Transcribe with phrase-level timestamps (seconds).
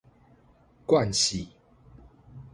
[0.87, 1.45] 慣勢